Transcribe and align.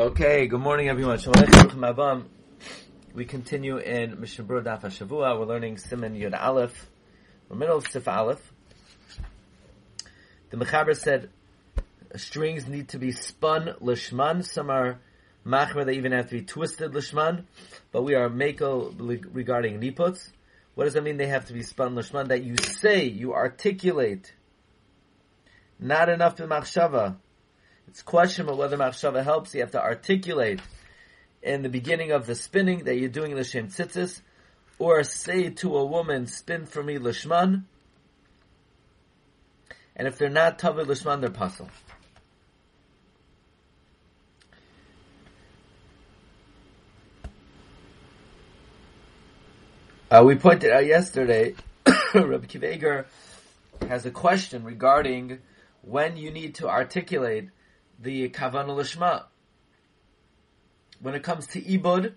Okay, 0.00 0.46
good 0.46 0.62
morning 0.62 0.88
everyone. 0.88 1.18
We 3.12 3.26
continue 3.26 3.76
in 3.76 4.18
Mishnah 4.18 4.46
Berurah 4.46 4.64
Daf 4.64 4.80
Hashavua. 4.80 5.38
We're 5.38 5.44
learning 5.44 5.76
Siman 5.76 6.18
Yud 6.18 6.32
Aleph. 6.34 6.88
We're 7.50 7.56
middle 7.56 7.76
of 7.76 7.86
Sif 7.86 8.08
Aleph. 8.08 8.40
The 10.48 10.56
Mechaber 10.56 10.96
said 10.96 11.28
strings 12.16 12.66
need 12.66 12.88
to 12.88 12.98
be 12.98 13.12
spun 13.12 13.74
lishman. 13.82 14.42
Some 14.42 14.70
are 14.70 15.00
machmer, 15.44 15.84
they 15.84 15.96
even 15.98 16.12
have 16.12 16.30
to 16.30 16.36
be 16.36 16.46
twisted 16.46 16.92
lishman. 16.92 17.44
But 17.92 18.02
we 18.02 18.14
are 18.14 18.30
mako 18.30 18.92
regarding 19.32 19.82
niputs. 19.82 20.30
What 20.76 20.84
does 20.84 20.94
that 20.94 21.04
mean 21.04 21.18
they 21.18 21.26
have 21.26 21.44
to 21.48 21.52
be 21.52 21.62
spun 21.62 21.94
lishman? 21.94 22.28
That 22.28 22.42
you 22.42 22.56
say, 22.56 23.04
you 23.04 23.34
articulate. 23.34 24.32
Not 25.78 26.08
enough 26.08 26.40
in 26.40 26.48
machshava. 26.48 27.16
It's 27.90 28.02
questionable 28.02 28.56
whether 28.56 28.76
machshava 28.76 29.24
helps. 29.24 29.52
You 29.52 29.62
have 29.62 29.72
to 29.72 29.82
articulate 29.82 30.60
in 31.42 31.62
the 31.62 31.68
beginning 31.68 32.12
of 32.12 32.24
the 32.24 32.36
spinning 32.36 32.84
that 32.84 32.96
you're 32.96 33.08
doing 33.08 33.34
l'shem 33.34 33.66
tzitzis, 33.66 34.20
or 34.78 35.02
say 35.02 35.50
to 35.50 35.76
a 35.76 35.84
woman, 35.84 36.28
spin 36.28 36.66
for 36.66 36.84
me 36.84 36.98
lishman. 36.98 37.64
And 39.96 40.06
if 40.06 40.18
they're 40.18 40.30
not 40.30 40.60
tavid 40.60 40.86
lishman, 40.86 41.20
they're 41.20 41.30
puzzle. 41.30 41.68
Uh, 50.12 50.22
we 50.24 50.36
pointed 50.36 50.70
out 50.70 50.86
yesterday, 50.86 51.56
Rabbi 52.14 52.46
Kiva 52.46 52.72
Eger 52.72 53.06
has 53.88 54.06
a 54.06 54.12
question 54.12 54.62
regarding 54.62 55.40
when 55.82 56.16
you 56.16 56.30
need 56.30 56.54
to 56.56 56.68
articulate 56.68 57.48
the 58.00 58.28
Kavanah 58.30 58.68
Lishma. 58.68 59.24
When 61.00 61.14
it 61.14 61.22
comes 61.22 61.46
to 61.48 61.60
Ibud, 61.60 62.14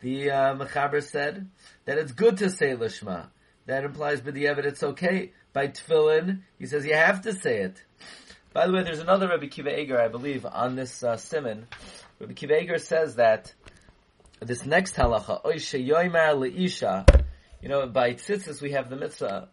the 0.00 0.30
uh, 0.30 0.54
Mechaber 0.56 1.02
said 1.02 1.48
that 1.84 1.98
it's 1.98 2.12
good 2.12 2.38
to 2.38 2.50
say 2.50 2.76
Lishma. 2.76 3.28
That 3.66 3.84
implies 3.84 4.20
by 4.20 4.30
the 4.30 4.46
evidence 4.46 4.82
okay. 4.82 5.32
By 5.52 5.68
Tfilin, 5.68 6.40
he 6.58 6.66
says 6.66 6.84
you 6.84 6.94
have 6.94 7.22
to 7.22 7.32
say 7.32 7.60
it. 7.60 7.82
By 8.52 8.66
the 8.66 8.72
way, 8.72 8.84
there's 8.84 9.00
another 9.00 9.28
Rabbi 9.28 9.48
Kiva 9.48 9.78
Eger, 9.78 10.00
I 10.00 10.08
believe, 10.08 10.46
on 10.46 10.76
this 10.76 11.02
uh, 11.02 11.16
siman. 11.16 11.64
Rabbi 12.20 12.34
Kiva 12.34 12.60
Eger 12.60 12.78
says 12.78 13.16
that 13.16 13.52
this 14.40 14.64
next 14.64 14.94
halacha, 14.94 15.42
Oishe 15.44 15.86
Yoimar 15.86 16.34
Leisha, 16.36 17.24
you 17.60 17.68
know, 17.68 17.86
by 17.86 18.14
tzitzis 18.14 18.62
we 18.62 18.72
have 18.72 18.88
the 18.88 18.96
mitzvah 18.96 19.48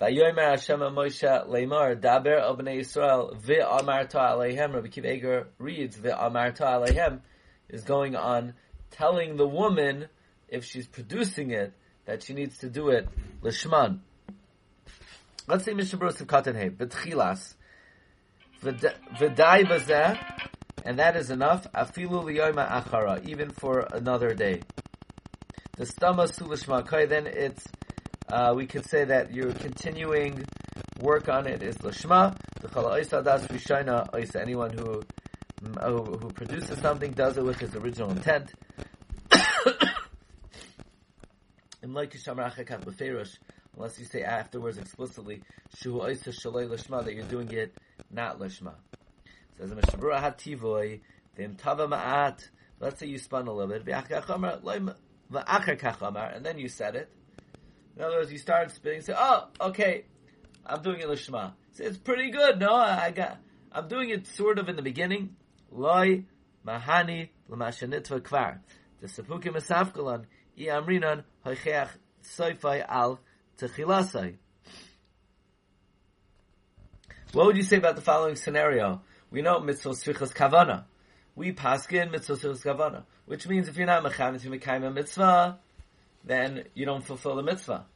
Vayomer 0.00 0.50
Hashem 0.50 0.80
Moshe 0.80 1.48
Leimar 1.48 1.94
Daber 2.00 2.40
of 2.40 2.58
Bnei 2.58 2.80
Yisrael 2.80 3.40
Ve'amarta 3.40 4.32
Aleihem. 4.32 4.74
Rabbi 4.74 4.88
Kiva 4.88 5.06
Eger 5.06 5.46
reads 5.60 5.96
Ve'amarta 5.96 6.62
Aleihem 6.62 7.20
is 7.68 7.84
going 7.84 8.16
on 8.16 8.54
telling 8.90 9.36
the 9.36 9.46
woman 9.46 10.06
if 10.48 10.64
she's 10.64 10.88
producing 10.88 11.52
it 11.52 11.72
that 12.06 12.24
she 12.24 12.34
needs 12.34 12.58
to 12.58 12.68
do 12.68 12.88
it 12.88 13.08
lishman. 13.40 14.00
Let's 15.46 15.64
say 15.64 15.74
Mishnah 15.74 15.98
Berurah 15.98 16.26
Katan 16.26 16.56
Hey 16.56 16.70
B'tchilas 16.70 17.54
V'dai 18.62 19.64
Bazeh 19.64 20.18
and 20.84 20.98
that 20.98 21.16
is 21.16 21.30
enough. 21.30 21.70
Afilu 21.72 22.24
liyoyma 22.24 22.82
achara, 22.82 23.26
even 23.28 23.50
for 23.50 23.86
another 23.92 24.34
day. 24.34 24.60
The 25.76 25.84
stama 25.84 26.28
sulishma 26.30 27.08
then 27.08 27.26
it's 27.26 27.64
uh, 28.34 28.52
we 28.52 28.66
could 28.66 28.84
say 28.84 29.04
that 29.04 29.32
your 29.32 29.52
continuing 29.52 30.44
work 31.00 31.28
on 31.28 31.46
it 31.46 31.62
is 31.62 31.78
lashma. 31.78 32.36
The 32.60 32.66
das 33.22 33.46
oisa. 33.46 34.40
Anyone 34.40 34.76
who, 34.76 35.00
who 35.80 36.02
who 36.02 36.30
produces 36.30 36.80
something 36.80 37.12
does 37.12 37.38
it 37.38 37.44
with 37.44 37.60
his 37.60 37.76
original 37.76 38.10
intent. 38.10 38.52
Unless 41.84 42.14
you 42.14 42.18
say 44.04 44.22
afterwards 44.22 44.78
explicitly, 44.78 45.42
shu 45.78 45.92
lashma 45.92 47.04
that 47.04 47.14
you're 47.14 47.24
doing 47.26 47.52
it 47.52 47.72
not 48.10 48.40
lashma. 48.40 48.74
Says. 49.56 49.70
Let's 52.80 52.98
say 52.98 53.06
you 53.06 53.18
spun 53.18 53.46
a 53.46 53.52
little 53.52 53.68
bit, 53.68 53.86
and 53.86 54.04
then 56.44 56.58
you 56.58 56.68
said 56.68 56.96
it. 56.96 57.08
In 57.96 58.02
other 58.02 58.16
words, 58.16 58.32
you 58.32 58.38
start 58.38 58.70
spinning, 58.70 59.02
say, 59.02 59.14
"Oh, 59.16 59.48
okay, 59.60 60.04
I'm 60.66 60.82
doing 60.82 61.00
it 61.00 61.06
lishma." 61.06 61.52
Say, 61.72 61.84
it's 61.84 61.98
pretty 61.98 62.30
good. 62.30 62.58
No, 62.58 62.74
I 62.74 63.10
got, 63.10 63.38
I'm 63.72 63.88
doing 63.88 64.10
it 64.10 64.26
sort 64.26 64.58
of 64.58 64.68
in 64.68 64.76
the 64.76 64.82
beginning. 64.82 65.36
Loi 65.70 66.24
mahani 66.66 67.28
l'mashanitva 67.48 68.20
kvar. 68.20 68.58
The 69.00 69.06
sepukim 69.08 69.56
esafkalan 69.56 70.24
i 70.56 70.62
amrinan 70.62 71.24
hoicheach 71.44 71.90
soifai 72.22 72.84
al 72.88 73.20
techilasai. 73.58 74.36
What 77.32 77.46
would 77.46 77.56
you 77.56 77.64
say 77.64 77.78
about 77.78 77.96
the 77.96 78.02
following 78.02 78.36
scenario? 78.36 79.02
We 79.30 79.42
know 79.42 79.58
mitzvah 79.58 79.90
svichas 79.90 80.32
kavana. 80.32 80.84
We 81.34 81.52
paskin 81.52 82.12
svichas 82.14 82.62
kavana, 82.62 83.04
which 83.26 83.48
means 83.48 83.66
if 83.66 83.76
you're 83.76 83.86
not 83.86 84.04
to 84.04 84.08
mekayim 84.08 84.86
a 84.86 84.90
mitzvah, 84.92 85.58
then 86.24 86.64
you 86.74 86.86
don't 86.86 87.04
fulfill 87.04 87.36
the 87.36 87.42
mitzvah. 87.42 87.86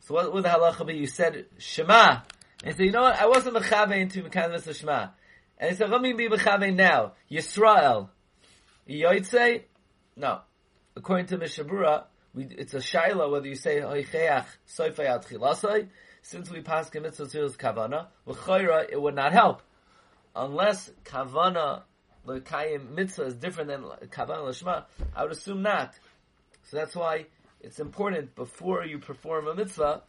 So 0.00 0.14
what 0.14 0.32
would 0.32 0.44
the 0.44 0.48
halacha 0.48 0.86
be? 0.86 0.94
You 0.94 1.06
said 1.06 1.46
Shema, 1.58 2.22
and 2.64 2.72
he 2.72 2.72
said, 2.72 2.86
you 2.86 2.92
know 2.92 3.02
what? 3.02 3.20
I 3.20 3.26
wasn't 3.26 3.56
mechavein 3.56 4.12
to 4.12 4.22
mekayim 4.22 4.52
mitzvah 4.52 4.74
Shema, 4.74 5.08
and 5.58 5.70
he 5.70 5.76
said, 5.76 5.90
let 5.90 6.00
me 6.00 6.12
be 6.12 6.28
mechavein 6.28 6.74
now. 6.74 7.12
Yisrael, 7.30 8.08
Yoitze, 8.88 9.62
no. 10.16 10.40
According 10.96 11.26
to 11.26 11.38
Mishnah 11.38 11.64
Berurah, 11.64 12.04
it's 12.34 12.74
a 12.74 12.78
shaila 12.78 13.30
whether 13.30 13.46
you 13.46 13.54
say 13.54 13.80
hoicheach 13.80 14.46
soifei 14.68 15.06
al. 15.06 15.22
Since 16.22 16.50
we 16.50 16.60
pass 16.60 16.92
mitzvah 16.92 17.26
tzilus 17.26 17.56
kavana, 17.56 18.06
l'chayra 18.26 18.90
it 18.90 19.00
would 19.00 19.14
not 19.14 19.32
help 19.32 19.62
unless 20.34 20.90
kavana 21.04 21.82
l'kayim 22.24 22.90
mitzvah 22.94 23.24
is 23.24 23.34
different 23.34 23.68
than 23.68 23.82
kavana 24.08 24.48
l'shma. 24.48 24.84
I 25.14 25.22
would 25.22 25.32
assume 25.32 25.62
not. 25.62 25.94
So 26.64 26.76
that's 26.76 26.94
why 26.94 27.26
it's 27.60 27.80
important 27.80 28.34
before 28.34 28.84
you 28.84 28.98
perform 28.98 29.46
a 29.46 29.54
mitzvah, 29.54 30.02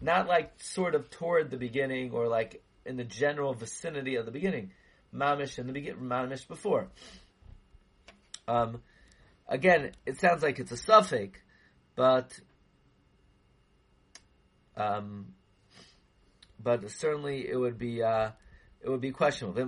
not 0.00 0.28
like 0.28 0.52
sort 0.58 0.94
of 0.94 1.10
toward 1.10 1.50
the 1.50 1.56
beginning 1.56 2.12
or 2.12 2.28
like 2.28 2.62
in 2.84 2.96
the 2.96 3.04
general 3.04 3.54
vicinity 3.54 4.16
of 4.16 4.26
the 4.26 4.32
beginning. 4.32 4.70
Mamish 5.14 5.58
in 5.58 5.66
the 5.66 5.72
beginning, 5.72 6.02
mamish 6.02 6.46
before. 6.46 6.88
Um, 8.46 8.82
again, 9.48 9.92
it 10.04 10.20
sounds 10.20 10.42
like 10.42 10.58
it's 10.58 10.72
a 10.72 10.76
suffix, 10.76 11.40
but 11.94 12.38
um, 14.76 15.28
but 16.62 16.90
certainly 16.90 17.48
it 17.48 17.56
would 17.56 17.78
be 17.78 18.02
uh, 18.02 18.30
it 18.86 18.90
would 18.90 19.00
be 19.00 19.10
questionable. 19.10 19.60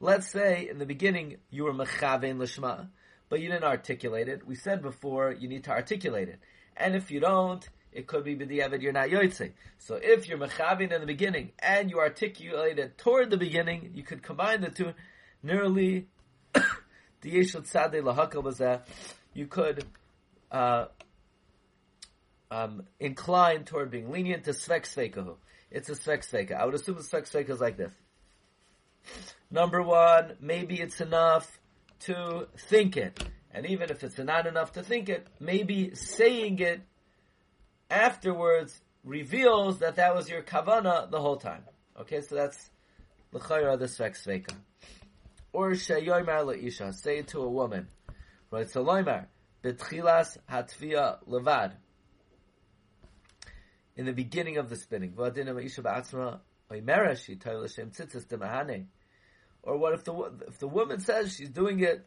Let's 0.00 0.30
say 0.30 0.68
in 0.68 0.78
the 0.78 0.86
beginning 0.86 1.36
you 1.50 1.64
were 1.64 1.72
mechavein 1.72 2.36
lishma, 2.36 2.88
but 3.30 3.40
you 3.40 3.48
didn't 3.48 3.64
articulate 3.64 4.28
it. 4.28 4.46
We 4.46 4.54
said 4.54 4.82
before 4.82 5.32
you 5.32 5.48
need 5.48 5.64
to 5.64 5.70
articulate 5.70 6.28
it, 6.28 6.40
and 6.76 6.94
if 6.94 7.10
you 7.10 7.20
don't, 7.20 7.66
it 7.90 8.06
could 8.06 8.22
be 8.22 8.36
b'diavad 8.36 8.82
you're 8.82 8.92
not 8.92 9.08
yoytze. 9.08 9.52
So 9.78 9.94
if 9.94 10.28
you're 10.28 10.36
mechavin 10.36 10.92
in 10.92 11.00
the 11.00 11.06
beginning 11.06 11.52
and 11.58 11.90
you 11.90 12.00
articulate 12.00 12.78
it 12.78 12.98
toward 12.98 13.30
the 13.30 13.38
beginning, 13.38 13.92
you 13.94 14.02
could 14.02 14.22
combine 14.22 14.60
the 14.60 14.68
two. 14.68 14.92
Nearly 15.42 16.06
you 17.22 17.46
could 19.46 19.84
uh, 20.52 20.84
um, 22.50 22.82
incline 23.00 23.64
toward 23.64 23.90
being 23.90 24.10
lenient 24.10 24.44
to 24.44 24.50
svek 24.50 24.82
sveikahu. 24.82 25.36
It's 25.74 25.88
a 25.88 25.92
sfek 25.94 26.20
sfeika. 26.20 26.52
I 26.56 26.64
would 26.64 26.76
assume 26.76 26.94
the 26.94 27.02
sfek 27.02 27.28
sfeika 27.28 27.50
is 27.50 27.60
like 27.60 27.76
this. 27.76 27.92
Number 29.50 29.82
one, 29.82 30.36
maybe 30.40 30.80
it's 30.80 31.00
enough 31.00 31.58
to 32.02 32.46
think 32.56 32.96
it. 32.96 33.20
And 33.52 33.66
even 33.66 33.90
if 33.90 34.04
it's 34.04 34.16
not 34.16 34.46
enough 34.46 34.72
to 34.74 34.84
think 34.84 35.08
it, 35.08 35.26
maybe 35.40 35.96
saying 35.96 36.60
it 36.60 36.80
afterwards 37.90 38.80
reveals 39.02 39.80
that 39.80 39.96
that 39.96 40.14
was 40.14 40.28
your 40.28 40.42
kavana 40.42 41.10
the 41.10 41.20
whole 41.20 41.38
time. 41.38 41.64
Okay, 42.00 42.20
so 42.20 42.36
that's 42.36 42.70
l'chayra 43.32 43.76
the 43.76 43.86
sfek 43.86 44.14
sfeika. 44.16 44.54
Or 45.52 45.72
sheyoymar 45.72 46.44
leisha, 46.46 46.94
say 46.94 47.18
it 47.18 47.28
to 47.28 47.42
a 47.42 47.48
woman, 47.48 47.88
right? 48.52 48.70
So 48.70 48.84
loymar 48.84 49.26
betchilas 49.64 50.38
hatfia 50.48 51.18
levad. 51.28 51.72
In 53.96 54.06
the 54.06 54.12
beginning 54.12 54.56
of 54.56 54.68
the 54.68 54.76
spinning. 54.76 55.14
Or 55.16 55.30
what 59.78 59.94
if 59.94 60.04
the 60.04 60.32
if 60.48 60.58
the 60.58 60.68
woman 60.68 61.00
says 61.00 61.34
she's 61.34 61.48
doing 61.50 61.80
it 61.80 62.06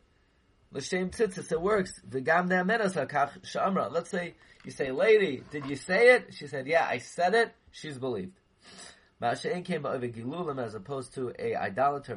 l'shem 0.71 1.09
tzitzis, 1.09 1.51
it 1.51 1.61
works. 1.61 1.99
Let's 3.91 4.09
say 4.09 4.33
you 4.63 4.71
say, 4.71 4.91
"Lady, 4.91 5.43
did 5.51 5.65
you 5.65 5.75
say 5.75 6.15
it?" 6.15 6.33
She 6.33 6.47
said, 6.47 6.67
"Yeah, 6.67 6.85
I 6.85 6.97
said 6.99 7.33
it." 7.33 7.53
She's 7.71 7.97
believed. 7.97 8.39
Came 9.19 9.83
gilulim 9.83 10.63
as 10.63 10.75
opposed 10.75 11.13
to 11.15 11.33
a 11.39 11.55
idolater. 11.55 12.15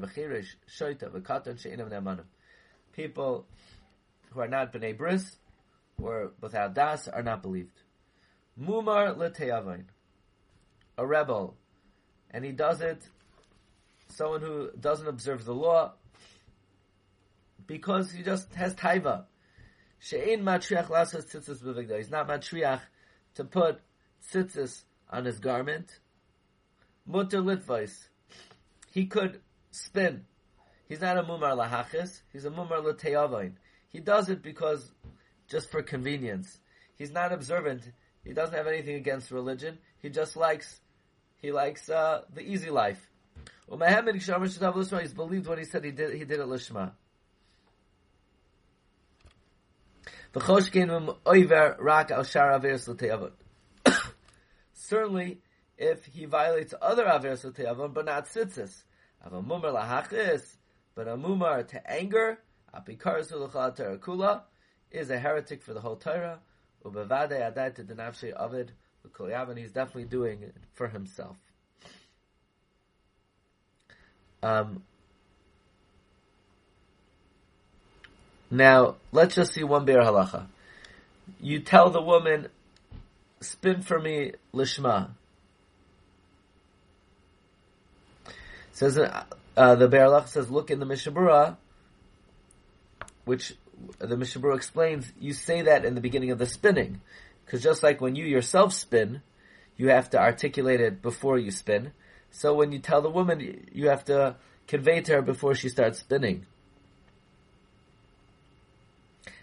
People 2.92 3.46
who 4.30 4.40
are 4.40 4.48
not 4.48 4.72
b'nei 4.72 4.96
bris, 4.96 5.38
or 6.00 6.32
without 6.40 6.74
das, 6.74 7.08
are 7.08 7.22
not 7.22 7.42
believed. 7.42 7.82
Mumar 8.58 9.16
l'teyavain. 9.16 9.84
A 10.96 11.06
rebel. 11.06 11.56
And 12.30 12.44
he 12.44 12.52
does 12.52 12.80
it, 12.80 13.02
someone 14.08 14.40
who 14.40 14.70
doesn't 14.78 15.08
observe 15.08 15.44
the 15.44 15.54
law, 15.54 15.92
because 17.66 18.10
he 18.10 18.22
just 18.22 18.52
has 18.54 18.74
taiva. 18.74 19.24
She'in 20.00 20.42
matriach 20.42 20.88
lasas 20.88 21.26
tzitzis 21.26 21.62
b'vigda. 21.62 21.98
He's 21.98 22.10
not 22.10 22.28
matriach 22.28 22.80
to 23.34 23.44
put 23.44 23.80
tzitzis 24.32 24.82
on 25.10 25.24
his 25.24 25.38
garment. 25.38 25.98
Mutter 27.06 27.42
litvais. 27.42 28.08
He 28.92 29.06
could 29.06 29.40
spin. 29.70 30.24
He's 30.88 31.00
not 31.00 31.18
a 31.18 31.22
mumar 31.22 31.56
lahachis. 31.56 32.22
He's 32.32 32.44
a 32.44 32.50
mumar 32.50 32.82
l'teyavain. 32.82 33.52
He 33.88 34.00
does 34.00 34.28
it 34.28 34.42
because, 34.42 34.92
just 35.48 35.70
for 35.70 35.82
convenience. 35.82 36.58
He's 36.96 37.12
not 37.12 37.32
observant. 37.32 37.82
He 38.24 38.32
doesn't 38.32 38.54
have 38.54 38.66
anything 38.66 38.96
against 38.96 39.30
religion. 39.30 39.78
He 40.00 40.10
just 40.10 40.36
likes, 40.36 40.80
he 41.36 41.52
likes 41.52 41.88
uh, 41.88 42.22
the 42.32 42.42
easy 42.42 42.70
life. 42.70 43.00
He's 43.68 45.14
believed 45.14 45.46
when 45.46 45.58
he 45.58 45.64
said 45.64 45.84
he 45.84 45.92
did, 45.92 46.14
he 46.14 46.24
did 46.24 46.40
it 46.40 46.46
lishma. 46.46 46.92
Certainly, 54.74 55.40
if 55.78 56.04
he 56.04 56.26
violates 56.26 56.74
other 56.80 57.06
averes 57.06 57.44
l'teyavon, 57.44 57.94
but 57.94 58.04
not 58.04 58.26
tzitzis, 58.26 58.82
a 59.24 59.30
mumar 59.30 59.74
lahachis, 59.74 60.56
but 60.94 61.08
a 61.08 61.16
mumar 61.16 61.66
to 61.66 61.90
anger, 61.90 62.38
apikar 62.74 63.28
sulachal 63.28 63.98
kula, 63.98 64.42
is 64.90 65.10
a 65.10 65.18
heretic 65.18 65.62
for 65.62 65.74
the 65.74 65.80
whole 65.80 65.96
Torah. 65.96 66.38
Ubavade 66.84 67.40
adai 67.40 67.74
to 67.74 67.84
denavshe 67.84 68.32
avid 68.38 68.72
and 69.14 69.58
he's 69.58 69.70
definitely 69.70 70.04
doing 70.04 70.42
it 70.42 70.54
for 70.74 70.88
himself. 70.88 71.36
Um, 74.42 74.82
now, 78.50 78.96
let's 79.12 79.34
just 79.34 79.52
see 79.52 79.64
one 79.64 79.86
Biur 79.86 80.02
Halacha. 80.02 80.46
You 81.40 81.60
tell 81.60 81.90
the 81.90 82.00
woman, 82.00 82.48
spin 83.40 83.82
for 83.82 83.98
me 83.98 84.32
lishma. 84.54 85.10
Says 88.72 88.98
uh, 88.98 89.24
the 89.56 89.88
Biur 89.88 90.06
Halacha 90.06 90.28
says, 90.28 90.50
look 90.50 90.70
in 90.70 90.80
the 90.80 90.86
Mishnah 90.86 91.12
Berurah, 91.12 91.56
which 93.24 93.54
the 93.98 94.16
Mishnah 94.16 94.42
Berurah 94.42 94.56
explains, 94.56 95.12
you 95.18 95.32
say 95.32 95.62
that 95.62 95.84
in 95.84 95.94
the 95.94 96.00
beginning 96.00 96.30
of 96.30 96.38
the 96.38 96.46
spinning. 96.46 97.00
Because 97.44 97.62
just 97.62 97.82
like 97.82 98.00
when 98.00 98.14
you 98.14 98.24
yourself 98.24 98.72
spin, 98.72 99.22
you 99.76 99.88
have 99.88 100.10
to 100.10 100.18
articulate 100.18 100.80
it 100.80 101.02
before 101.02 101.38
you 101.38 101.50
spin. 101.50 101.92
So 102.30 102.54
when 102.54 102.70
you 102.72 102.78
tell 102.78 103.02
the 103.02 103.10
woman, 103.10 103.66
you 103.72 103.88
have 103.88 104.04
to 104.06 104.36
convey 104.68 105.00
to 105.00 105.14
her 105.14 105.22
before 105.22 105.54
she 105.54 105.68
starts 105.68 105.98
spinning. 105.98 106.46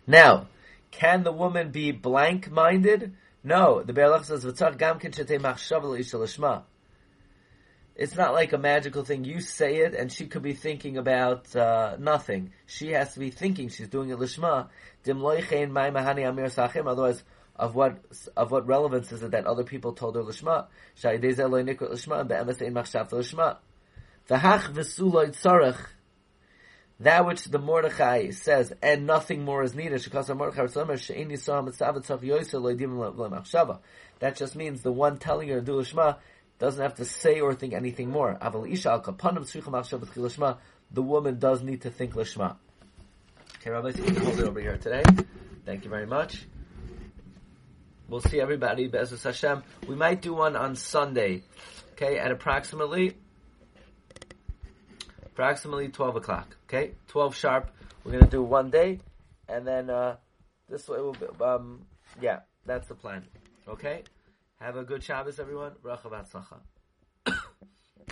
Now, 0.06 0.48
can 0.92 1.24
the 1.24 1.34
woman 1.34 1.72
be 1.72 1.92
blank-minded? 1.92 3.14
No. 3.44 3.84
The 3.84 3.94
Be'alach 3.94 4.24
says, 4.24 4.46
It's 7.98 8.16
not 8.16 8.34
like 8.34 8.54
a 8.54 8.60
magical 8.60 9.04
thing. 9.04 9.26
You 9.26 9.42
say 9.42 9.78
it, 9.78 9.96
and 9.96 10.12
she 10.12 10.28
could 10.28 10.44
be 10.44 10.54
thinking 10.54 10.98
about 10.98 11.56
uh, 11.56 11.98
nothing. 12.00 12.52
She 12.68 12.92
has 12.92 13.14
to 13.14 13.20
be 13.20 13.32
thinking 13.32 13.70
she's 13.70 13.88
doing 13.88 14.12
it 14.12 14.20
lishma. 14.20 14.68
Otherwise, 16.88 17.24
of 17.56 17.74
what 17.74 17.98
of 18.36 18.52
what 18.52 18.68
relevance 18.68 19.12
is 19.12 19.24
it 19.24 19.32
that 19.32 19.48
other 19.48 19.64
people 19.64 19.94
told 19.94 20.16
her 20.16 20.22
lishma? 20.22 20.68
Lishma. 24.30 25.78
That 27.00 27.28
which 27.28 27.46
the 27.46 27.60
Mordechai 27.60 28.32
says, 28.32 28.74
and 28.82 29.08
nothing 29.08 29.44
more 29.44 29.64
is 29.64 29.74
needed. 29.74 30.04
That 34.20 34.36
just 34.36 34.56
means 34.56 34.82
the 34.82 34.92
one 34.92 35.18
telling 35.18 35.50
her 35.50 35.56
to 35.56 35.62
do 35.62 35.74
lishma 35.74 36.18
doesn't 36.60 36.82
have 36.82 36.96
to 36.96 37.06
say 37.06 37.40
or 37.40 37.54
think 37.54 37.74
anything 37.74 38.10
more. 38.10 38.38
The 40.90 41.02
woman 41.02 41.40
does 41.40 41.62
need 41.62 41.82
to 41.82 41.90
think 41.90 42.14
lishma. 42.14 42.56
Okay, 43.60 43.70
Rabbi, 43.70 43.90
you 43.90 44.04
can 44.04 44.16
hold 44.16 44.40
it 44.40 44.48
over 44.48 44.60
here 44.60 44.78
today. 44.78 45.04
Thank 45.66 45.84
you 45.84 45.90
very 45.90 46.06
much. 46.06 46.46
We'll 48.08 48.22
see 48.22 48.40
everybody, 48.40 48.88
Be'ezus 48.88 49.24
Hashem. 49.24 49.64
We 49.86 49.96
might 49.96 50.22
do 50.22 50.34
one 50.34 50.56
on 50.56 50.78
Sunday, 50.78 51.44
okay, 51.92 52.18
at 52.18 52.32
approximately, 52.32 53.18
approximately 55.26 55.90
12 55.90 56.16
o'clock, 56.16 56.56
okay? 56.68 56.94
12 57.10 57.36
sharp. 57.36 57.72
We're 58.06 58.14
gonna 58.14 58.28
do 58.28 58.42
one 58.42 58.70
day, 58.70 59.02
and 59.50 59.68
then, 59.68 59.90
uh, 59.90 60.16
this 60.70 60.88
way 60.88 61.02
will 61.02 61.12
be, 61.12 61.26
um, 61.44 61.86
yeah, 62.22 62.40
that's 62.66 62.88
the 62.88 62.96
plan, 62.96 63.26
okay? 63.68 64.04
Have 64.60 64.76
a 64.76 64.84
good 64.84 65.04
Shabbos, 65.04 65.40
everyone. 65.40 65.74
Bracha 65.84 66.10